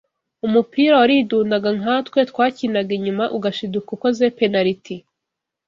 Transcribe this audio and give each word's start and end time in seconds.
umupira 0.45 0.93
waridundaga 1.01 1.69
nkatwe 1.79 2.19
twakinaga 2.29 2.91
inyuma 2.97 3.25
ugashiduka 3.37 3.89
ukoze 3.95 4.23
penaliti 4.39 4.95